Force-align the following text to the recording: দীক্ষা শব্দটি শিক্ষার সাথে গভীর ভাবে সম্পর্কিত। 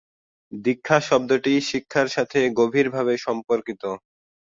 দীক্ষা 0.65 0.97
শব্দটি 1.09 1.53
শিক্ষার 1.69 2.07
সাথে 2.07 2.39
গভীর 2.59 2.87
ভাবে 2.95 3.13
সম্পর্কিত। 3.17 3.83